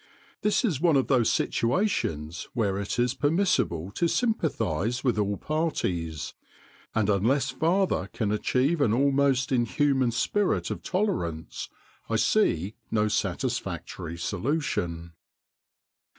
[0.41, 5.37] This is one of those situations where it is permissible to sym pathise with all
[5.37, 6.33] parties,
[6.95, 11.69] and unless father can achieve an almost inhuman spirit of tolerance
[12.09, 15.13] I see no satisfactory solution.